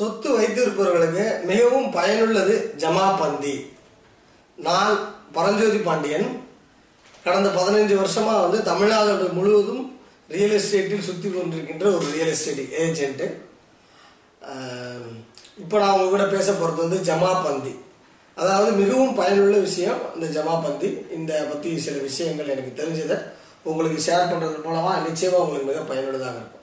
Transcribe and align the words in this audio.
சொத்து 0.00 0.28
வைத்திருப்பவர்களுக்கு 0.36 1.24
மிகவும் 1.48 1.88
பயனுள்ளது 1.96 2.54
ஜமா 2.82 3.06
பந்தி 3.22 3.54
நான் 4.58 4.94
பரஞ்சோதி 5.36 5.80
பாண்டியன். 5.88 6.28
கடந்த 7.24 7.48
பதினைஞ்சு 7.56 7.94
வருஷமாக 7.98 8.44
வந்து 8.44 8.58
தமிழ்நாடு 8.68 9.26
முழுவதும் 9.38 9.82
ரியல் 10.34 10.54
எஸ்டேட்டில் 10.58 11.06
சுற்றி 11.08 11.28
கொண்டிருக்கின்ற 11.28 11.86
ஒரு 11.96 12.06
ரியல் 12.14 12.32
எஸ்டேட் 12.34 12.62
ஏஜென்ட்டு 12.82 13.26
இப்போ 15.62 15.76
நான் 15.80 15.94
உங்கள் 15.94 16.12
கூட 16.12 16.24
பேச 16.34 16.46
போகிறது 16.52 16.84
வந்து 16.84 16.98
ஜமா 17.08 17.32
பந்தி 17.46 17.72
அதாவது 18.36 18.70
மிகவும் 18.80 19.16
பயனுள்ள 19.20 19.56
விஷயம் 19.66 20.00
இந்த 20.14 20.26
ஜமா 20.36 20.54
பந்தி 20.66 20.90
இந்த 21.16 21.32
பற்றி 21.50 21.70
சில 21.86 21.96
விஷயங்கள் 22.08 22.52
எனக்கு 22.54 22.72
தெரிஞ்சதை 22.80 23.18
உங்களுக்கு 23.70 23.98
ஷேர் 24.06 24.30
பண்ணுறது 24.30 24.64
மூலமாக 24.66 25.04
நிச்சயமாக 25.08 25.44
உங்களுக்கு 25.44 25.70
மிக 25.70 25.82
பயனுள்ளதாக 25.90 26.38
இருக்கும். 26.40 26.56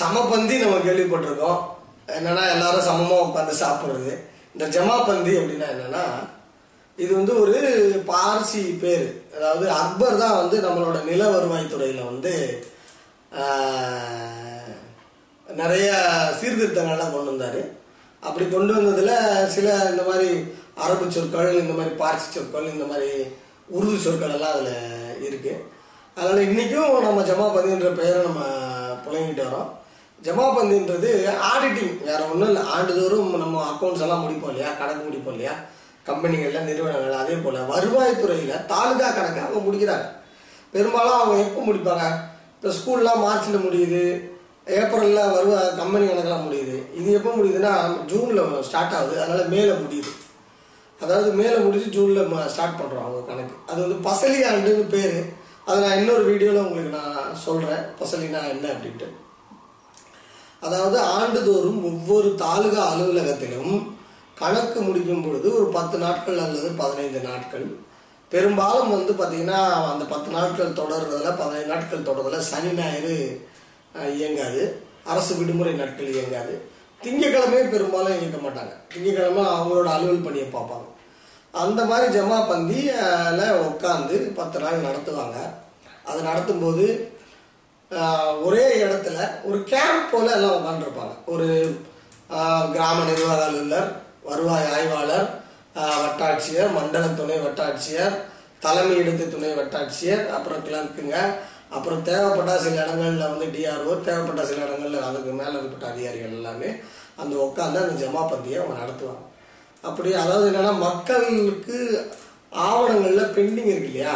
சமபந்தி 0.00 0.54
நம்ம 0.62 0.82
கேள்விப்பட்டிருக்கோம். 0.86 1.60
என்னன்னா 2.08 2.44
எல்லாரும் 2.54 2.88
சமமா 2.88 3.18
உட்காந்து 3.26 3.54
சாப்பிடுறது. 3.64 4.12
இந்த 4.54 4.64
ஜமாபந்தி 4.76 5.32
அப்படின்னா 5.40 5.68
என்னன்னா 5.74 6.04
இது 6.98 7.10
வந்து 7.18 7.32
ஒரு 7.42 7.54
பார்சி 8.10 8.62
பேர். 8.82 9.06
அதாவது 9.36 9.66
அக்பர் 9.78 10.20
தான் 10.22 10.38
வந்து 10.40 10.56
நம்மளோட 10.66 10.98
நில 11.10 11.22
வருவாய் 11.34 11.72
துறையில 11.72 12.02
வந்து 12.10 12.32
நிறைய 15.46 15.88
சீர்திருத்தங்கள்லாம் 16.40 17.14
கொண்டு 17.14 17.32
வந்தார். 17.32 17.62
அப்படி 18.22 18.44
கொண்டு 18.48 18.72
வந்ததில் 18.76 19.48
சில 19.54 19.68
இந்த 19.92 20.02
மாதிரி 20.10 20.28
அரபு 20.84 21.06
சொற்கள் 21.16 21.50
இந்த 21.62 21.72
மாதிரி 21.78 21.92
பார்சி 22.02 22.28
சொற்கள் 22.36 22.72
இந்த 22.74 22.86
மாதிரி 22.92 23.10
உருது 23.76 23.98
சொற்கள் 24.06 24.34
எல்லாம் 24.36 24.54
அதில் 24.54 25.26
இருக்குது 25.28 25.62
அதனால் 26.16 26.46
இன்றைக்கும் 26.48 27.06
நம்ம 27.06 27.22
ஜமாபந்தின்ற 27.30 27.90
பெயரை 28.00 28.20
நம்ம 28.28 28.42
புழங்கிட்டு 29.04 29.44
வரோம். 29.46 29.70
ஜமாபந்தின்றது 30.26 31.08
ஆடிட்டிங் 31.52 31.94
வேற 32.08 32.20
ஒன்றும் 32.32 32.50
இல்லை. 32.50 32.62
ஆண்டுதோறும் 32.74 33.30
நம்ம 33.44 33.62
அக்கௌண்ட்ஸ் 33.70 34.04
எல்லாம் 34.04 34.22
முடிப்போம் 34.24 34.52
இல்லையா? 34.52 34.70
கணக்கு 34.80 35.02
முடிப்போம் 35.08 35.34
இல்லையா? 35.36 35.54
கம்பெனிகளில் 36.08 36.68
நிறுவனங்கள் 36.68 37.22
அதே 37.22 37.34
போல் 37.34 37.58
வருவாய்த்துறையில் 37.72 38.62
தாலுகா 38.72 39.08
கணக்கு 39.10 39.42
அவங்க 39.44 39.60
முடிக்கிறாங்க. 39.66 40.06
பெரும்பாலும் 40.74 41.18
அவங்க 41.18 41.36
எப்போ 41.46 41.60
முடிப்பாங்க? 41.68 42.06
இப்போ 42.54 42.70
ஸ்கூல்லாம் 42.78 43.22
மார்ச்சில் 43.24 43.64
முடியுது. 43.66 44.02
ஏப்ரலில் 44.80 45.32
வருவா 45.36 45.58
கம்பெனி 45.80 46.04
கணக்கெல்லாம் 46.10 46.46
முடியுது. 46.46 46.76
இது 46.98 47.08
எப்போ 47.18 47.30
முடியுதுன்னா 47.38 47.72
ஜூனில் 48.12 48.62
ஸ்டார்ட் 48.68 48.94
ஆகுது. 48.98 49.16
அதனால் 49.24 49.52
மேலே 49.54 49.72
முடியுது. 49.82 50.12
அதாவது 51.00 51.30
மேலே 51.40 51.56
முடிஞ்சு 51.66 51.90
ஜூனில் 51.96 52.48
ஸ்டார்ட் 52.54 52.80
பண்ணுறோம் 52.80 53.06
அவங்க 53.06 53.20
கணக்கு. 53.32 53.56
அது 53.70 53.80
வந்து 53.84 53.98
பசலி 54.08 54.40
ஆண்டுன்னு 54.52 54.86
பேர். 54.96 55.18
அதை 55.66 55.76
நான் 55.84 55.98
இன்னொரு 56.00 56.24
வீடியோவில் 56.30 56.64
உங்களுக்கு 56.66 56.96
நான் 56.98 57.36
சொல்கிறேன் 57.46 57.84
பசலினா 58.00 58.40
என்ன 58.54 58.66
அப்படின்ட்டு. 58.74 59.08
அதாவது 60.64 60.98
ஆண்டுதோறும் 61.18 61.80
ஒவ்வொரு 61.84 62.28
தாலுகா 62.42 62.82
அலுவலகத்திலும் 62.92 63.74
கணக்கு 64.38 64.78
முடிக்கும் 64.80 65.24
பொழுது 65.24 65.48
ஒரு 65.54 65.66
பத்து 65.76 65.96
நாட்கள் 65.98 66.38
அல்லது 66.38 66.68
பதினைந்து 66.70 67.20
நாட்கள். 67.20 67.66
பெரும்பாலும் 68.32 68.92
வந்து 68.94 69.12
பார்த்தீங்கன்னா 69.12 69.60
அந்த 69.92 70.04
பத்து 70.04 70.30
நாட்கள் 70.36 70.78
தொடர்றதுல 70.80 71.28
பதினைந்து 71.38 71.72
நாட்கள் 71.72 72.06
தொடர்றதில் 72.08 72.48
சனி 72.50 72.70
ஞாயிறு 72.72 73.16
இயங்காது. 74.14 74.62
அரசு 75.04 75.32
விடுமுறை 75.34 75.72
நாட்கள் 75.72 76.14
இயங்காது. 76.14 76.54
திங்கக்கிழமையும் 77.04 77.72
பெரும்பாலும் 77.74 78.16
இயங்க 78.18 78.38
மாட்டாங்க. 78.44 78.72
திங்கக்கிழமை 78.92 79.42
அவங்களோட 79.54 79.88
அலுவல் 79.96 80.26
பணியை 80.26 80.46
பார்ப்பாங்க. 80.46 80.88
அந்த 81.64 81.80
மாதிரி 81.84 82.18
ஜமா 82.18 82.38
பந்தியில் 82.52 83.60
உட்காந்து 83.66 84.16
பத்து 84.38 84.58
நாள் 84.60 84.86
நடத்துவாங்க. 84.86 85.38
அது 86.04 86.20
நடத்தும்போது 86.22 86.86
ஒரே 88.42 88.64
இடத்துல 88.84 89.18
ஒரு 89.44 89.64
கேம்ப் 89.64 90.10
போல 90.12 90.26
எல்லாம் 90.32 90.56
உட்காந்துருப்பாங்க 90.58 91.14
ஒரு 91.26 91.48
கிராம 92.72 93.04
நிர்வாக 93.04 93.44
அலுவலர் 93.44 93.90
வருவாய் 94.22 94.70
ஆய்வாளர் 94.74 95.26
வட்டாட்சியர் 96.02 96.72
மண்டல 96.72 97.06
துணை 97.06 97.38
வட்டாட்சியர் 97.38 98.14
தலைமை 98.60 98.94
இடத்து 98.96 99.24
துணை 99.28 99.50
வட்டாட்சியர் 99.50 100.22
அப்புறம் 100.28 100.64
கிளர்க்குங்க. 100.66 101.16
அப்புறம் 101.70 102.02
தேவைப்பட்ட 102.02 102.58
சில 102.58 102.82
இடங்களில் 102.82 103.30
வந்து 103.30 103.46
டிஆர்ஓ 103.54 103.92
தேவைப்பட்ட 104.08 104.42
சில 104.46 104.64
இடங்களில் 104.66 105.06
அதுக்கு 105.08 105.30
மேலே 105.30 105.54
இருப்பட்ட 105.60 105.86
அதிகாரிகள் 105.86 106.36
எல்லாமே 106.38 106.70
அந்த 107.16 107.34
உட்காந்து 107.36 107.82
அந்த 107.82 107.94
ஜமாபந்தியை 108.02 108.58
அவங்க 108.60 108.76
நடத்துவாங்க. 108.82 109.24
அப்படி 109.82 110.14
அதாவது 110.14 110.50
என்னென்னா 110.50 110.78
மக்களுக்கு 110.78 111.78
ஆவணங்களில் 112.68 113.32
பெண்டிங் 113.36 113.70
இருக்கு 113.72 113.90
இல்லையா? 113.92 114.14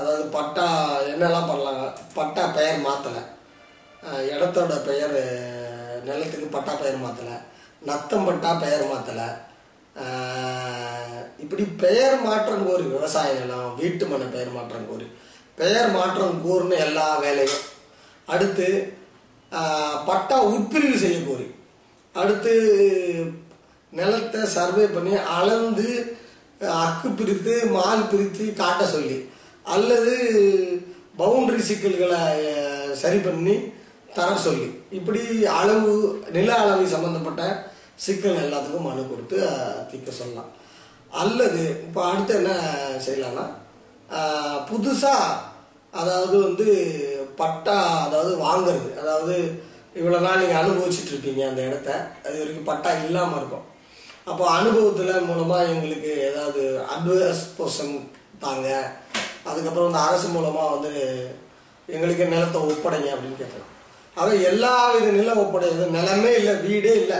அதாவது 0.00 0.24
பட்டா 0.36 0.66
என்னெல்லாம் 1.12 1.48
பண்ணலாங்க? 1.50 1.84
பட்டா 2.18 2.42
பெயர் 2.58 2.78
மாற்றலை 2.86 3.22
இடத்தோட 4.34 4.74
பெயர் 4.88 5.16
நிலத்துக்கு 6.08 6.46
பட்டா 6.56 6.74
பெயர் 6.82 7.02
மாற்றலை 7.04 7.36
நத்தம் 7.88 8.26
பட்டா 8.28 8.50
பெயர் 8.64 8.84
மாற்றலை 8.92 9.28
இப்படி 11.42 11.64
பெயர் 11.82 12.16
மாற்றம் 12.26 12.64
கோரி 12.68 12.84
விவசாய 12.94 13.32
நிலம் 13.38 13.68
வீட்டு 13.80 14.04
மனை 14.10 14.26
பெயர் 14.34 14.50
மாற்றம் 14.56 14.86
கோரி. 14.90 15.06
பெயர் 15.60 15.88
மாற்றம் 15.96 16.36
கோருன்னு 16.44 16.76
எல்லா 16.86 17.06
வேலையும். 17.24 17.64
அடுத்து 18.34 18.66
பட்டா 20.08 20.36
உட்பிரிவு 20.52 20.96
செய்ய 21.02 21.18
கோரி. 21.28 21.46
அடுத்து 22.14 22.52
நிலத்தை 23.98 24.40
சர்வே 24.56 24.84
பண்ணி 24.94 25.14
அளந்து 25.38 25.88
அக்கு 26.84 27.08
பிரித்து 27.18 27.54
மால் 27.76 28.08
பிரித்து 28.12 28.46
காட்ட 28.60 28.82
சொல்லி. 28.94 29.18
அல்லது 29.74 30.14
பவுண்டரி 31.20 31.62
சிக்கல்களை 31.70 32.22
சரி 33.02 33.18
பண்ணி 33.26 33.54
தர 34.16 34.28
சொல்லி. 34.46 34.68
இப்படி 34.98 35.20
அளவு 35.58 35.92
நில 36.36 36.48
அளவை 36.62 36.86
சம்பந்தப்பட்ட 36.94 37.42
சிக்கல் 38.04 38.42
எல்லாத்துக்கும் 38.44 38.88
மனு 38.88 39.02
கொடுத்து 39.10 39.38
தீர்க்க 39.90 40.10
சொல்லலாம். 40.20 40.50
அல்லது 41.22 41.62
இப்போ 41.86 42.00
அடுத்து 42.10 42.32
என்ன 42.40 42.52
செய்யலாம்னா 43.06 43.46
புதுசாக 44.68 45.38
அதாவது 46.00 46.36
வந்து 46.46 46.68
பட்டா 47.40 47.76
அதாவது 48.06 48.32
வாங்குறது. 48.46 48.90
அதாவது 49.02 49.34
இவ்வளோ 49.98 50.18
நாள் 50.24 50.40
நீங்கள் 50.42 50.60
அனுபவிச்சுட்டு 50.62 51.12
இருப்பீங்க 51.12 51.42
அந்த 51.48 51.60
இடத்த. 51.68 51.90
அது 52.24 52.34
வரைக்கும் 52.40 52.70
பட்டா 52.70 52.90
இல்லாமல் 53.06 53.38
இருக்கும். 53.40 53.66
அப்போ 54.30 54.44
அனுபவத்தில் 54.58 55.26
மூலமாக 55.28 55.70
எங்களுக்கு 55.74 56.12
ஏதாவது 56.30 56.62
அட்வைஸ் 56.94 57.42
பர்சன் 57.58 57.94
தாங்க 58.44 58.68
அதுக்கப்புறம் 59.48 59.88
வந்து 59.88 60.04
அரசு 60.06 60.28
மூலமாக 60.28 60.74
வந்து 60.74 60.92
எங்களுக்கு 61.94 62.32
நிலத்தை 62.32 62.60
ஒப்படைங்க 62.70 63.08
அப்படின்னு 63.14 63.40
கேட்கலாம் 63.42 63.68
அதை 64.20 64.34
எல்லா 64.50 64.72
வித 64.92 65.08
நிலம் 65.16 65.40
ஒப்படைது 65.42 65.84
நிலமே 65.98 66.32
இல்லை 66.40 66.54
வீடே 66.66 66.92
இல்லை. 67.02 67.18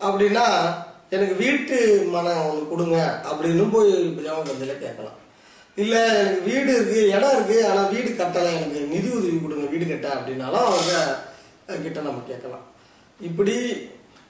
அப்படின்னா 0.00 0.46
எனக்கு 1.14 1.34
வீட்டு 1.34 1.76
மனம் 2.14 2.46
ஒன்று 2.48 2.68
கொடுங்க 2.68 2.96
அப்படின்னு 3.30 3.64
போய் 3.74 3.92
ஜாமபந்தியில் 4.26 4.82
கேட்கலாம். 4.84 5.18
இல்லை 5.82 6.00
எனக்கு 6.20 6.40
வீடு 6.50 6.70
இருக்குது 6.78 7.10
இடம் 7.16 7.34
இருக்குது 7.36 7.66
ஆனால் 7.68 7.90
வீடு 7.94 8.10
கட்டலை 8.20 8.50
எனக்கு 8.58 8.80
நிதி 8.92 9.08
உதவி 9.18 9.38
கொடுங்க 9.42 9.66
வீடு 9.72 9.86
கட்ட 9.88 10.08
அப்படின்னாலும் 10.16 10.66
அவங்க 10.66 10.92
கிட்ட 11.84 11.98
நம்ம 12.00 12.22
கேட்கலாம். 12.30 12.64
இப்படி 13.20 13.56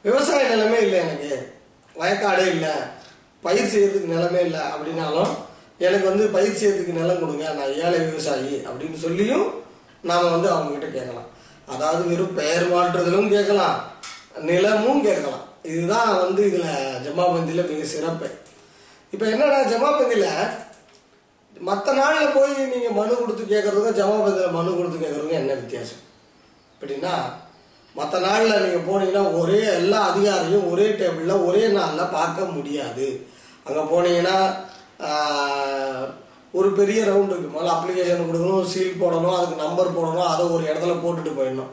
விவசாய 0.02 0.48
நிலமே 0.52 0.78
இல்லை 0.86 0.98
எனக்கு. 1.06 1.32
வயக்காடே 2.00 2.46
இல்லை. 2.54 2.74
பயிர் 3.42 3.72
செய்கிறதுக்கு 3.72 4.14
நிலமே 4.14 4.40
இல்லை 4.48 4.62
அப்படின்னாலும் 4.72 5.32
எனக்கு 5.80 6.06
வந்து 6.10 6.24
பயிர் 6.34 6.58
செய்யறதுக்கு 6.58 6.98
நிலம் 6.98 7.22
கொடுங்க 7.22 7.44
நான் 7.58 7.78
ஏழை 7.84 8.00
விவசாயி 8.08 8.54
அப்படின்னு 8.68 8.98
சொல்லியும் 9.04 9.46
நாம் 10.10 10.32
வந்து 10.34 10.48
அவங்கக்கிட்ட 10.52 10.88
கேட்கலாம். 10.96 11.28
அதாவது 11.74 12.02
வெறும் 12.10 12.36
பெயர் 12.38 12.66
மாற்றுதலும் 12.72 13.32
கேட்கலாம் 13.34 13.78
நிலமும் 14.48 15.02
கேட்கலாம். 15.08 15.44
இதுதான் 15.70 16.10
வந்து 16.22 16.40
இதில் 16.50 17.00
ஜமாபந்தியில் 17.04 17.68
மிக 17.70 17.84
சிறப்பு. 17.94 18.28
இப்போ 19.12 19.24
என்னன்னா 19.32 19.58
ஜமாபந்தியில் 19.72 20.30
மற்ற 21.68 21.92
நாளில் 22.00 22.34
போய் 22.36 22.54
நீங்கள் 22.72 22.96
மனு 22.98 23.12
கொடுத்து 23.18 23.44
கேட்குறதுக்கும் 23.52 23.98
ஜமாபந்தியில் 24.00 24.56
மனு 24.56 24.76
கொடுத்து 24.78 24.98
கேட்குறதுக்கும் 25.02 25.40
என்ன 25.42 25.54
வித்தியாசம்? 25.60 26.02
அப்படின்னா 26.74 27.14
மற்ற 27.94 28.18
நாளில் 28.26 28.62
நீங்கள் 28.64 28.86
போனீங்கன்னா 28.88 29.24
ஒரே 29.40 29.60
எல்லா 29.80 29.98
அதிகாரியும் 30.10 30.68
ஒரே 30.70 30.86
டேபிளில் 31.00 31.44
ஒரே 31.48 31.64
நாளில் 31.78 32.12
பார்க்க 32.16 32.52
முடியாது. 32.54 33.06
அங்கே 33.66 33.82
போனீங்கன்னா 33.92 34.36
ஒரு 36.52 36.70
பெரிய 36.70 37.02
ரவுண்ட் 37.02 37.26
இருக்கு. 37.26 37.60
முதல்ல 37.60 37.72
அப்ளிகேஷன் 37.72 38.22
கொடுக்கணும் 38.22 38.64
சீல் 38.64 38.96
போடணும் 39.00 39.36
அதுக்கு 39.36 39.62
நம்பர் 39.64 39.98
போடணும் 39.98 40.26
அதை 40.26 40.46
ஒரு 40.46 40.64
இடத்துல 40.64 40.92
போட்டுட்டு 40.92 41.32
போயிடணும். 41.32 41.70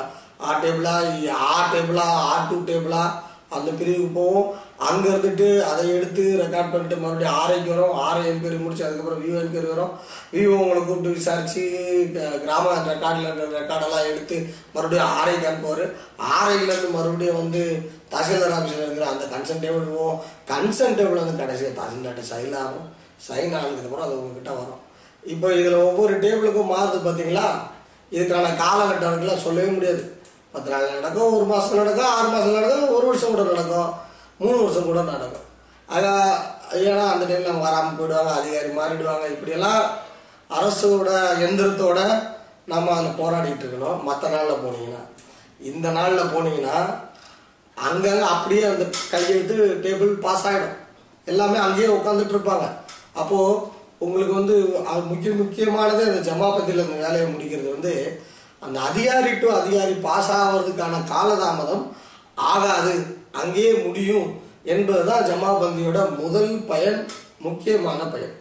ஆ 0.41 0.63
டேபிளா 0.63 1.31
ஆ 1.31 1.73
டேபிளா 1.73 2.01
ஆர் 2.01 2.49
டூ 2.49 2.73
டேபிளா 2.73 3.11
அந்த 3.51 3.71
பிரிவுக்கு 3.71 4.11
போவோம். 4.15 4.55
அங்கே 4.79 5.09
இருந்துட்டு 5.09 5.63
அதை 5.63 5.95
எடுத்து 5.95 6.23
ரெக்கார்ட் 6.23 6.73
பண்ணிட்டு 6.73 6.97
மறுபடியும் 6.97 7.35
ஆர்ஐக்கு 7.35 7.69
வரும். 7.69 7.99
ஆர்ஐ 7.99 8.29
என்கொயரி 8.29 8.63
முடிச்சு 8.63 8.85
அதுக்கப்புறம் 8.85 9.23
வியூ 9.23 9.39
என்கொயரி 9.39 9.69
வரும். 9.69 9.91
வியூ 10.33 10.47
உங்களை 10.47 10.83
கூப்பிட்டு 10.83 11.11
விசாரிச்சு 11.11 11.63
க- 12.15 12.39
கிராம 12.39 12.73
ரெக்கார்டில் 12.75 13.23
இருக்கிற 13.23 13.61
ரெக்கார்டெல்லாம் 13.61 14.11
எடுத்து 14.11 14.55
மறுபடியும் 14.75 15.11
ஆர்ஐக்கு 15.11 15.47
அனுப்புவார். 15.47 15.93
ஆர்ஐலேருந்து 16.19 16.91
மறுபடியும் 16.93 17.37
வந்து 17.37 17.91
தாசில்தார் 18.13 18.57
ஆஃபீஸில் 18.59 18.85
இருக்கிற 18.87 19.07
அந்த 19.13 19.25
கன்சென்ட் 19.35 19.65
டேபிள் 19.65 19.95
போவோம் 19.95 20.21
டேபிள் 20.99 21.23
வந்து 21.23 21.41
கடைசியாக 21.43 21.75
தாசில்தார்ட்ட 21.81 22.25
சைன் 22.33 22.57
ஆகும். 22.65 22.87
சைன் 23.29 23.57
ஆனதுக்கப்புறம் 23.61 24.07
அது 24.07 24.21
உங்ககிட்ட 24.21 24.51
வரும். 24.61 24.83
இப்போ 25.33 25.47
இதில் 25.55 25.85
ஒவ்வொரு 25.89 26.15
டேபிளுக்கும் 26.21 26.73
மாறுது 26.75 26.99
பார்த்தீங்களா 27.07 27.47
இதுக்கான 28.13 28.53
காலகட்டம் 28.63 29.11
இருக்குல்ல 29.11 29.37
சொல்லவே 29.47 29.71
முடியாது. 29.77 30.03
பத்து 30.53 30.71
நாள் 30.71 30.95
நடக்கும் 31.01 31.35
ஒரு 31.37 31.45
மாதம் 31.45 31.81
நடக்கும் 31.81 32.13
ஆறு 32.17 32.29
மாதம் 32.29 32.57
நடக்கும் 32.59 32.95
ஒரு 32.97 33.07
வருஷம் 33.07 33.35
கூட 33.35 33.43
நடக்கும் 33.53 33.91
மூணு 34.39 34.59
வருஷம் 34.63 34.89
கூட 34.91 35.01
நடக்கும். 35.03 35.47
ஆக 35.95 36.07
ஏன்னா 36.87 37.05
அந்த 37.13 37.25
டைமில் 37.29 37.51
அவங்க 37.51 37.67
வராமல் 37.69 37.99
போயிடுவாங்க 37.99 38.33
அதிகாரி 38.39 38.71
மாறிடுவாங்க. 38.79 39.27
இப்படியெல்லாம் 39.35 39.83
அரசோட 40.59 41.11
எந்திரத்தோட 41.47 41.99
நம்ம 42.73 42.95
அதில் 42.97 43.19
போராடிட்டு 43.21 43.65
இருக்கணும். 43.65 44.01
மற்ற 44.09 44.29
நாளில் 44.29 44.63
போனீங்கன்னா. 44.65 45.03
இந்த 45.71 45.89
நாளில் 45.91 46.33
போனீங்கன்னா 46.35 46.77
அங்கங்க 47.87 48.25
அப்படியே 48.35 48.63
அந்த 48.71 48.85
கையெழுத்து 49.13 49.57
டேபிள் 49.85 50.13
பாஸ் 50.25 50.47
ஆகிடும் 50.51 50.77
எல்லாமே 51.33 51.59
அங்கேயே 51.67 51.89
உட்காந்துட்டு 51.97 52.35
இருப்பாங்க. 52.37 52.67
அப்போது 53.21 53.77
உங்களுக்கு 54.05 54.35
வந்து 54.39 54.57
அது 54.91 55.01
முக்கிய 55.13 55.31
முக்கியமானது 55.43 56.03
அந்த 56.09 56.21
ஜமாபத்தியில் 56.29 56.85
அந்த 56.85 56.97
வேலையை 57.05 57.27
முடிக்கிறது 57.35 57.69
வந்து 57.77 57.93
அந்த 58.67 58.79
அதிகாரி 58.89 59.33
டு 59.41 59.49
அதிகாரி 59.61 59.95
பாஸ் 60.07 60.31
ஆகிறதுக்கான 60.37 61.01
காலதாமதம் 61.13 61.85
ஆகாது. 62.53 62.95
அங்கேயே 63.41 63.73
முடியும் 63.87 64.29
என்பது 64.73 65.03
தான் 65.11 65.27
ஜமாபந்தியோட 65.31 65.99
முதல் 66.23 66.53
பயன் 66.71 67.01
முக்கியமான 67.47 68.01
பயன். 68.15 68.35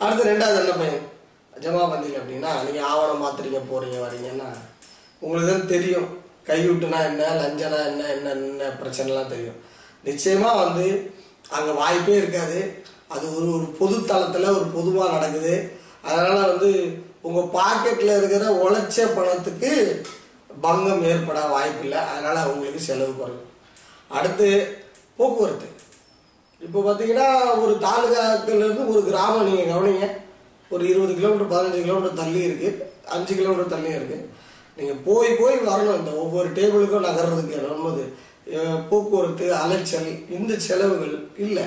அடுத்து 0.00 0.28
ரெண்டாவது 0.30 0.60
என்ன 0.62 0.74
பயன்? 0.82 1.00
ஜமாபந்தியில் 1.64 2.20
அப்படின்னா 2.20 2.50
நீங்கள் 2.66 2.88
ஆவணம் 2.90 3.22
மாத்திரிக்க 3.24 3.58
போகிறீங்க 3.70 3.98
வரீங்கன்னா 4.04 4.50
உங்களுக்கு 5.22 5.52
தான் 5.52 5.70
தெரியும். 5.74 6.08
கைவிட்டுனா 6.48 6.98
என்ன 7.10 7.22
லஞ்சனா 7.40 7.78
என்ன 7.90 8.02
என்ன 8.14 8.28
என்ன 8.30 8.68
பிரச்சனைலாம் 8.80 9.32
தெரியும். 9.32 9.58
நிச்சயமாக 10.08 10.60
வந்து 10.64 10.86
அங்கே 11.56 11.72
வாய்ப்பே 11.80 12.16
இருக்காது. 12.22 12.60
அது 13.14 13.26
ஒரு 13.36 13.46
ஒரு 13.56 13.66
பொது 13.78 13.96
தளத்தில் 14.10 14.56
ஒரு 14.58 14.66
பொதுவாக 14.76 15.14
நடக்குது. 15.16 15.54
அதனால் 16.08 16.50
வந்து 16.52 16.70
உங்கள் 17.28 17.52
பாக்கெட்டில் 17.58 18.16
இருக்கிற 18.18 18.44
உழைச்ச 18.64 19.06
பணத்துக்கு 19.16 19.72
பங்கம் 20.66 21.04
ஏற்பட 21.10 21.40
வாய்ப்பில்லை. 21.54 22.00
அதனால் 22.12 22.44
அவங்களுக்கு 22.44 22.80
செலவு 22.88 23.12
குறையும். 23.14 23.46
அடுத்து 24.18 24.48
போக்குவரத்து. 25.18 25.68
இப்போ 26.66 26.78
பார்த்தீங்கன்னா 26.86 27.28
ஒரு 27.62 27.74
தாலுகாக்கிலேருந்து 27.86 28.84
ஒரு 28.92 29.00
கிராமம் 29.10 29.48
நீங்கள் 29.48 29.70
கவனிங்க. 29.72 30.08
ஒரு 30.72 30.82
இருபது 30.90 31.12
கிலோமீட்டர் 31.18 31.52
பதினஞ்சு 31.52 31.80
கிலோமீட்டர் 31.84 32.20
தள்ளி 32.22 32.40
இருக்குது 32.48 32.78
அஞ்சு 33.14 33.32
கிலோமீட்டர் 33.34 33.74
தள்ளி 33.74 33.90
இருக்குது 33.98 34.26
நீங்கள் 34.80 35.04
போய் 35.06 35.30
போய் 35.40 35.56
வரணும். 35.68 35.98
இந்த 36.00 36.12
ஒவ்வொரு 36.22 36.48
டேபிளுக்கும் 36.58 37.06
நகர்றதுக்கு 37.08 37.56
நமது 37.68 38.04
போக்குவரத்து 38.90 39.46
அலைச்சல் 39.62 40.08
இந்த 40.36 40.52
செலவுகள் 40.66 41.14
இல்லை. 41.44 41.66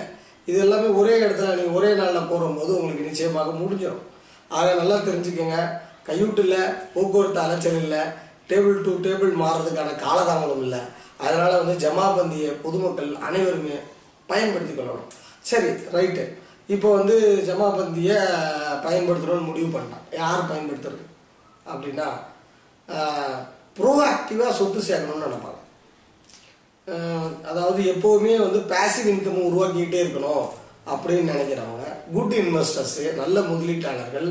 இது 0.50 0.58
எல்லாமே 0.64 0.88
ஒரே 1.02 1.14
இடத்துல 1.24 1.54
நீங்கள் 1.60 1.78
ஒரே 1.80 1.92
நாளில் 2.00 2.30
போகும்போது 2.32 2.72
உங்களுக்கு 2.78 3.08
நிச்சயமாக 3.10 3.52
முடிஞ்சிடும் 3.60 4.04
ஆக 4.58 4.68
நல்லா 4.80 4.98
தெரிஞ்சுக்கோங்க. 5.08 5.58
கையூட்டு 6.08 6.42
இல்லை 6.46 6.62
போக்குவரத்து 6.96 7.40
அலைச்சல் 7.46 7.80
இல்லை. 7.84 8.02
டேபிள் 8.50 8.82
டு 8.88 8.94
டேபிள் 9.06 9.32
மாறுறதுக்கான 9.44 9.94
காலதாமதம் 10.06 10.64
இல்லை. 10.66 10.82
அதனால் 11.26 11.60
வந்து 11.62 11.76
ஜமாபந்தியை 11.86 12.50
பொதுமக்கள் 12.64 13.12
அனைவருமே 13.28 13.78
பயன்படுத்தி 14.32 14.74
கொள்ளணும். 14.74 15.10
சரி 15.50 15.70
ரைட்டு 15.96 16.26
இப்போ 16.74 16.90
வந்து 16.98 17.16
ஜமாபந்தியை 17.48 18.18
பயன்படுத்தணும்னு 18.86 19.50
முடிவு 19.50 19.70
பண்ணிட்டான். 19.74 20.06
யார் 20.22 20.50
பயன்படுத்துறது? 20.52 21.04
அப்படின்னா 21.72 22.08
ப்ரோஆக்டிவாக 23.78 24.58
சொத்து 24.60 24.80
சேர்க்கணும்னு 24.88 25.28
நினைப்பாங்க. 25.28 25.60
அதாவது 27.50 27.82
எப்போவுமே 27.94 28.34
வந்து 28.46 28.60
பேசிவ் 28.74 29.08
இன்கம் 29.14 29.48
உருவாக்கிக்கிட்டே 29.50 30.02
இருக்கணும் 30.04 30.46
அப்படின்னு 30.94 31.32
நினைக்கிறவங்க 31.34 31.86
குட் 32.16 32.36
இன்வெஸ்டர்ஸு 32.42 33.06
நல்ல 33.22 33.40
முதலீட்டாளர்கள் 33.52 34.30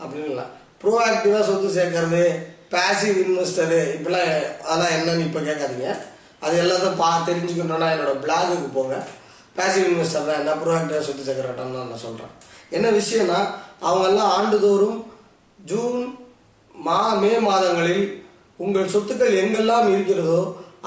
அப்படின்னு 0.00 0.44
ப்ரோஆக்டிவாக 0.82 1.46
சொத்து 1.50 1.68
சேர்க்கறது 1.78 2.22
பேசிவ் 2.74 3.16
இன்வெஸ்டரு 3.24 3.78
இப்படிலாம் 3.96 4.32
அதெல்லாம் 4.70 4.94
என்னன்னு 4.96 5.26
இப்போ 5.28 5.40
கேட்காதீங்க. 5.48 5.88
அது 6.44 6.54
எல்லாத்தையும் 6.62 7.00
பா 7.02 7.08
தெரிஞ்சுக்கணுன்னா 7.28 7.88
என்னோட 7.94 8.12
பிளாகுக்கு 8.24 8.68
போங்க. 8.74 8.96
பேசிவ் 9.58 9.88
இன்வெஸ்டர் 9.90 10.28
தான் 10.28 10.40
என்ன 10.42 10.52
ப்ரோஆக்டிவாக 10.62 11.04
சொத்து 11.06 11.28
சேர்க்குறட்டான்னு 11.28 11.88
நான் 11.92 12.04
சொல்கிறேன் 12.06 12.34
என்ன 12.76 12.86
விஷயம்னா 13.00 13.38
அவங்கெல்லாம் 13.88 14.32
ஆண்டுதோறும் 14.38 14.98
ஜூன் 15.70 16.02
மா 16.86 17.14
மே 17.22 17.38
மாதங்களில் 17.38 18.04
உங்கள் 18.56 18.92
சொத்துக்கள் 18.94 19.38
எங்கெல்லாம் 19.42 19.88
இருக்கிறதோ 19.94 20.40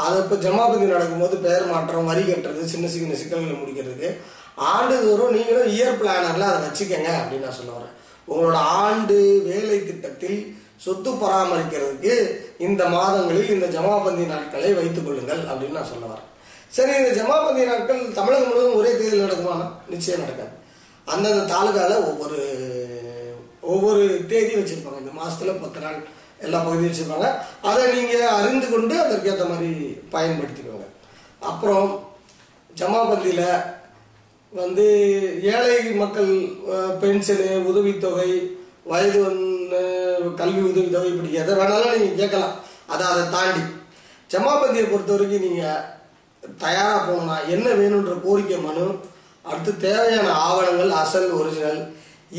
அதை 0.03 0.17
இப்போ 0.21 0.35
ஜமாபந்தி 0.35 0.85
நடக்கும்போது 0.85 1.37
பெயர் 1.37 1.65
மாற்றம் 1.65 2.05
வரி 2.05 2.21
கட்டுறது 2.21 2.63
சின்ன 2.73 2.87
சின்ன 2.87 3.15
சிக்கல்களை 3.15 3.55
முடிக்கிறதுக்கு 3.57 4.09
ஆண்டுதோறும் 4.55 5.35
நீங்களும் 5.35 5.67
இயர் 5.67 5.99
பிளானரில் 5.99 6.49
அதை 6.49 6.59
வச்சுக்கோங்க 6.65 7.11
அப்படின்னு 7.19 7.39
நான் 7.39 7.59
சொல்ல 7.59 7.71
வரேன். 7.71 7.93
உங்களோட 8.27 8.53
ஆண்டு 8.53 9.17
வேலை 9.45 9.77
திட்டத்தில் 9.83 10.55
சொத்து 10.77 11.11
பராமரிக்கிறதுக்கு 11.11 12.13
இந்த 12.57 12.83
மாதங்களில் 12.85 13.49
இந்த 13.49 13.67
ஜமாபந்தி 13.67 14.25
நாட்களை 14.25 14.73
வைத்துக் 14.73 15.05
கொள்ளுங்கள் 15.05 15.41
அப்படின்னு 15.49 15.79
நான் 15.79 15.91
சொல்ல 15.93 16.05
வரேன். 16.05 16.27
சரி 16.69 16.93
இந்த 17.01 17.11
ஜமாபந்தி 17.21 17.63
நாட்கள் 17.65 18.01
தமிழகம் 18.13 18.47
முழுவதும் 18.47 18.75
ஒரே 18.75 18.91
தேதியில் 18.91 19.25
நடக்குமானா? 19.25 19.67
நிச்சயம் 19.89 20.19
நடக்காது. 20.19 20.53
அந்தந்த 21.07 21.43
தாலுகாவில் 21.53 22.07
ஒவ்வொரு 22.09 22.39
ஒவ்வொரு 23.73 24.03
தேதி 24.31 24.53
வச்சுருப்பாங்க. 24.59 25.01
இந்த 25.03 25.13
மாதத்தில் 25.19 25.61
பத்து 25.63 25.81
நாள் 25.83 25.99
எல்லா 26.45 26.59
பகுதியும் 26.65 26.91
வச்சுருப்பாங்க. 26.91 27.27
அதை 27.69 27.83
நீங்கள் 27.95 28.33
அறிந்து 28.37 28.67
கொண்டு 28.69 28.95
அதற்கேற்ற 29.03 29.45
மாதிரி 29.51 29.71
பயன்படுத்திக்கோங்க. 30.15 30.87
அப்புறம் 31.49 31.87
ஜமாபந்தியில் 32.79 33.45
வந்து 34.53 34.85
ஏழை 35.53 35.77
மக்கள் 36.01 36.31
பென்ஷனு 37.01 37.47
உதவித்தொகை 37.69 38.31
வயது 38.91 39.19
வந்து 39.27 39.79
கல்வி 40.39 40.61
உதவித்தொகை 40.69 41.09
இப்படி 41.11 41.31
எதை 41.41 41.53
வேணாலும் 41.59 41.93
நீங்கள் 41.95 42.21
கேட்கலாம். 42.21 42.55
அதை 42.93 43.03
அதை 43.11 43.23
தாண்டி 43.35 43.63
ஜமாபந்தியை 44.33 44.85
பொறுத்த 44.89 45.11
வரைக்கும் 45.13 45.45
நீங்கள் 45.47 45.83
தயாராக 46.63 46.99
போகணும்னா 47.07 47.37
என்ன 47.55 47.67
வேணுன்ற 47.79 48.13
கோரிக்கை 48.25 48.57
மனு 48.65 48.85
அடுத்து 49.49 49.71
தேவையான 49.85 50.27
ஆவணங்கள் 50.45 50.91
அசல் 51.01 51.29
ஒரிஜினல் 51.39 51.81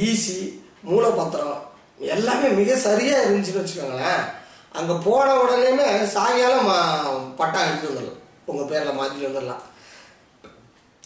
ஈசி 0.06 0.37
மூலப்பத்திரம் 0.82 1.58
எல்லாமே 1.99 2.49
மிக 2.49 2.76
சரியா 2.76 3.19
இருந்துச்சுன்னு 3.19 3.62
வச்சுக்கோங்களேன். 3.62 4.23
அங்க 4.73 4.94
போன 5.05 5.34
உடனேமே 5.34 6.05
சாயங்காலம் 6.05 6.69
மா- 6.69 7.34
பட்டா 7.37 7.64
எடுத்து 7.64 7.88
வந்துடலாம். 7.88 8.19
உங்க 8.44 8.62
பேர்ல 8.62 8.94
மாற்றி 8.94 9.26
வந்துடலாம். 9.26 9.62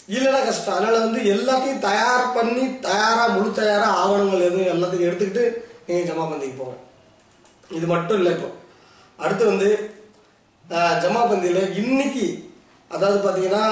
இல்லைன்னா 0.09 0.45
கஷ்டம். 0.45 0.75
அதனால 0.75 0.99
வந்து 0.99 1.21
எல்லாத்தையும் 1.35 1.79
தயார் 1.79 2.33
பண்ணி 2.33 2.79
தயாரா 2.79 3.27
முழு 3.27 3.53
தயாரா 3.53 3.87
ஆவணங்கள் 3.95 4.41
எதுவும் 4.41 4.73
எல்லாத்தையும் 4.75 5.09
எடுத்துக்கிட்டு 5.09 5.45
நீங்க 5.87 6.13
ஜமாபந்திக்கு 6.13 6.59
போங்க 6.59 6.77
இது 7.71 7.87
மட்டும் 7.87 8.17
இல்லை 8.17 8.33
இப்போ. 8.33 8.49
அடுத்து 9.19 9.47
வந்து 9.47 9.69
ஜமா 10.65 10.99
ஜமாபந்தியில் 11.03 11.77
இன்னைக்கு 11.77 12.27
அதாவது 12.89 13.19
பார்த்தீங்கன்னா 13.25 13.65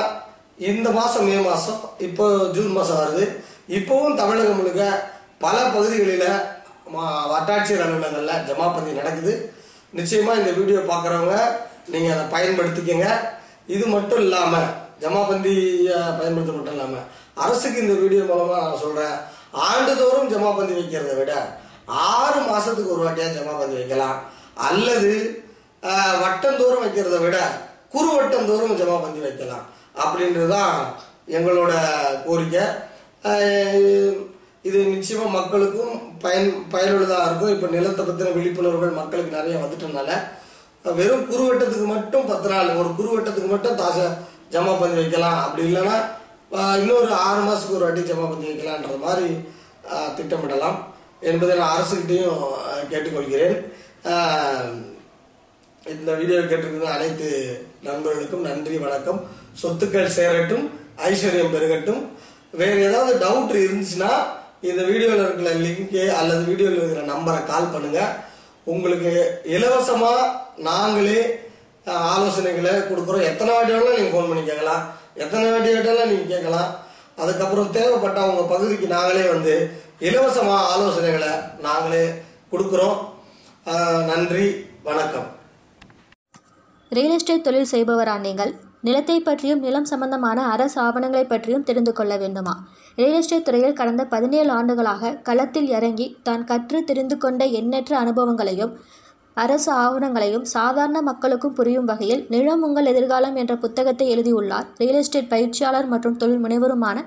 இந்த 0.58 0.90
மாதம் 0.90 1.24
மே 1.24 1.36
மாதம் 1.36 1.80
இப்போ 1.98 2.24
ஜூன் 2.52 2.72
மாதம் 2.72 2.96
வருது. 2.96 3.24
இப்போவும் 3.68 4.16
தமிழகம் 4.16 4.56
முழுக்க 4.56 5.12
பல 5.42 5.56
பகுதிகளில் 5.74 6.28
வட்டாட்சியர் 7.32 7.84
அலுவலகங்களில் 7.84 8.44
ஜமாபந்தி 8.48 8.92
நடக்குது. 9.00 9.34
நிச்சயமாக 9.98 10.40
இந்த 10.40 10.50
வீடியோ 10.58 10.80
பார்க்குறவங்க 10.90 11.36
நீங்கள் 11.92 12.14
அதை 12.14 12.24
பயன்படுத்திக்கங்க. 12.34 13.08
இது 13.74 13.84
மட்டும் 13.94 14.22
இல்லாமல் 14.24 14.68
ஜமாபந்தியை 15.02 15.98
பயன்படுத்த 16.18 16.52
மட்டும் 16.56 16.76
இல்லாமல் 16.76 17.06
அரசுக்கு 17.44 17.84
இந்த 17.84 17.94
வீடியோ 18.02 18.22
மூலமாக 18.30 18.62
நான் 18.64 18.82
சொல்கிறேன் 18.84 19.16
ஆண்டுதோறும் 19.68 20.30
ஜமாபந்தி 20.34 20.74
வைக்கிறத 20.80 21.14
விட 21.20 21.32
ஆறு 22.10 22.38
மாதத்துக்கு 22.50 22.94
ஒரு 22.96 23.02
வாட்டியாக 23.06 23.36
ஜமாபந்தி 23.38 23.74
வைக்கலாம். 23.80 24.18
அல்லது 24.68 25.12
வட்டந்தோறும் 26.22 26.84
வைக்கிறத 26.84 27.16
விட 27.24 27.38
குறு 27.94 28.10
வட்டந்தோறும் 28.18 28.78
ஜமாபந்தி 28.82 29.20
வைக்கலாம். 29.26 29.64
அப்படின்றது 30.04 30.48
தான் 30.56 30.76
எங்களோட 31.36 31.72
கோரிக்கை. 32.26 32.64
இது 34.68 34.78
நிச்சயமா 34.94 35.26
மக்களுக்கும் 35.38 35.94
பயன் 36.24 36.50
பயனுள்ளதாக 36.72 37.24
இருக்கும். 37.28 37.54
இப்போ 37.54 37.66
நிலத்தை 37.74 38.02
பற்றின 38.04 38.34
விழிப்புணர்வுகள் 38.36 38.98
மக்களுக்கு 39.00 39.36
நிறைய 39.38 39.56
வந்துட்டனால 39.62 40.10
வெறும் 40.98 41.26
குறுவட்டத்துக்கு 41.30 41.86
மட்டும் 41.94 42.28
பத்து 42.30 42.48
நாள் 42.52 42.78
ஒரு 42.80 42.90
குறுவட்டத்துக்கு 42.98 43.50
மட்டும் 43.52 43.78
தாசை 43.80 44.06
ஜமா 44.54 44.72
பண்ணி 44.80 44.96
வைக்கலாம். 45.00 45.38
அப்படி 45.44 45.62
இல்லைன்னா 45.68 45.96
இன்னொரு 46.80 47.10
ஆறு 47.26 47.40
மாதத்துக்கு 47.44 47.76
ஒரு 47.78 47.86
வாட்டி 47.86 48.02
ஜமா 48.10 48.26
பண்ணி 48.30 48.46
வைக்கலான்ற 48.50 48.96
மாதிரி 49.04 49.28
திட்டமிடலாம் 50.16 50.78
என்பதை 51.30 51.54
நான் 51.60 51.74
அரசுகிட்டையும் 51.76 52.40
கேட்டுக்கொள்கிறேன். 52.90 53.56
இந்த 55.94 56.10
வீடியோ 56.20 56.38
கேட்டிருக்கிற 56.40 56.90
அனைத்து 56.96 57.28
நண்பர்களுக்கும் 57.88 58.46
நன்றி 58.48 58.76
வணக்கம். 58.84 59.20
சொத்துக்கள் 59.62 60.14
சேரட்டும் 60.18 60.64
ஐஸ்வர்யம் 61.10 61.54
பெருகட்டும். 61.56 62.02
வேறு 62.62 62.80
ஏதாவது 62.88 63.14
டவுட் 63.24 63.54
இருந்துச்சுன்னா 63.64 64.12
இந்த 64.68 64.82
வீடியோவில் 64.90 65.22
இருக்கிற 65.24 65.50
லிங்க்கு 65.64 66.02
அல்லது 66.18 66.42
வீடியோவில் 66.50 66.78
இருக்கிற 66.80 67.02
நம்பரை 67.12 67.40
கால் 67.50 67.72
பண்ணுங்க. 67.74 68.00
உங்களுக்கு 68.72 69.12
இலவசமாக 69.54 70.28
நாங்களே 70.68 71.18
ஆலோசனைகளை 72.12 72.74
கொடுக்குறோம். 72.90 73.26
எத்தனை 73.30 73.50
வாட்டி 73.54 73.72
வேணாலும் 73.72 73.96
நீங்கள் 73.98 74.14
ஃபோன் 74.14 74.30
பண்ணி 74.30 74.44
கேட்கலாம். 74.50 74.82
எத்தனை 75.22 75.44
வாட்டி 75.52 75.74
வேட்டாலும் 75.74 76.10
நீங்கள் 76.12 76.32
கேட்கலாம். 76.34 76.70
அதுக்கப்புறம் 77.22 77.72
தேவைப்பட்ட 77.76 78.20
உங்கள் 78.28 78.50
பகுதிக்கு 78.52 78.86
நாங்களே 78.96 79.26
வந்து 79.34 79.54
இலவசமாக 80.08 80.68
ஆலோசனைகளை 80.72 81.32
நாங்களே 81.66 82.04
கொடுக்குறோம். 82.52 82.96
நன்றி. 84.12 84.46
வணக்கம். 84.88 85.28
ரியல் 86.96 87.14
எஸ்டேட் 87.18 87.46
தொழில் 87.48 87.72
செய்பவரா 87.74 88.14
நீங்கள்? 88.24 88.54
நிலத்தை 88.84 89.16
பற்றியும் 89.20 89.62
நிலம் 89.64 89.88
சம்பந்தமான 89.90 90.38
அரசு 90.54 90.76
ஆவணங்களை 90.86 91.24
பற்றியும் 91.26 91.66
தெரிந்து 91.68 91.92
கொள்ள 91.98 92.14
வேண்டுமா? 92.22 92.54
ரியல் 92.98 93.16
எஸ்டேட் 93.18 93.46
துறையில் 93.46 93.78
கடந்த 93.78 94.02
பதினேழு 94.14 94.50
ஆண்டுகளாக 94.56 95.12
களத்தில் 95.28 95.70
இறங்கி 95.76 96.06
தான் 96.26 96.44
கற்று 96.50 96.80
தெரிந்து 96.90 97.16
கொண்ட 97.24 97.44
எண்ணற்ற 97.60 97.92
அனுபவங்களையும் 98.02 98.74
அரசு 99.36 99.70
ஆவணங்களையும் 99.84 100.44
சாதாரண 100.54 100.98
மக்களுக்கும் 101.08 101.54
புரியும் 101.58 101.88
வகையில் 101.90 102.22
நிலம் 102.34 102.64
உங்கள் 102.66 102.90
எதிர்காலம் 102.92 103.38
என்ற 103.42 103.54
புத்தகத்தை 103.64 104.06
எழுதியுள்ளார் 104.14 104.66
ரியல் 104.82 105.00
எஸ்டேட் 105.00 105.32
பயிற்சியாளர் 105.32 105.88
மற்றும் 105.94 106.18
தொழில் 106.20 106.44
முனைவருமான 106.44 106.98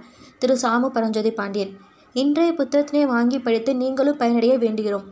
திரு 0.41 0.55
சாமு 0.63 0.89
பரஞ்சோதி 0.95 1.31
பாண்டியன். 1.37 1.71
இன்றைய 2.15 2.51
புத்தகத்தினை 2.59 3.05
வாங்கி 3.13 3.37
படித்து 3.45 3.71
நீங்களும் 3.83 4.19
பயனடைய 4.21 4.55
வேண்டுகிறோம். 4.63 5.07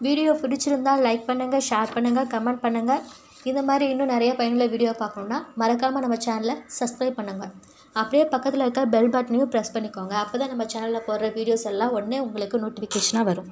வீடியோ 0.00 0.32
பிடிச்சிருந்தால் 0.42 1.02
லைக் 1.06 1.26
பண்ணுங்கள் 1.30 1.66
ஷேர் 1.70 1.94
பண்ணுங்கள் 1.94 2.30
கமெண்ட் 2.34 2.62
பண்ணுங்கள் 2.66 3.02
இந்த 3.48 3.60
மாதிரி 3.68 3.84
இன்னும் 3.92 4.12
நிறைய 4.14 4.30
பயனுள்ள 4.38 4.66
வீடியோ 4.74 4.92
பார்க்கணுன்னா 5.02 5.38
மறக்காமல் 5.62 6.04
நம்ம 6.04 6.18
சேனலை 6.26 6.54
சப்ஸ்கிரைப் 6.78 7.18
பண்ணுங்கள் 7.18 7.52
அப்படியே 8.00 8.24
பக்கத்தில் 8.34 8.64
இருக்க 8.64 8.82
பெல் 8.94 9.12
பட்டனையும் 9.14 9.50
ப்ரெஸ் 9.52 9.74
பண்ணிக்கோங்க. 9.74 10.14
அப்போ 10.22 10.36
தான் 10.40 10.52
நம்ம 10.52 10.66
சேனலில் 10.72 11.06
போடுற 11.08 11.28
வீடியோஸ் 11.38 11.66
எல்லாம் 11.72 11.94
உடனே 11.96 12.18
உங்களுக்கு 12.26 12.62
நோட்டிஃபிகேஷனாக 12.64 13.28
வரும். 13.30 13.50